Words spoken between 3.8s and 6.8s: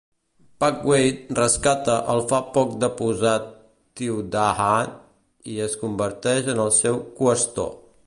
Thiudahad i es converteix en el